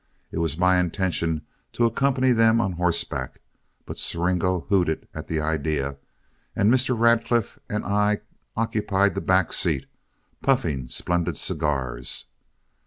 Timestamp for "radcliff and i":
6.99-8.21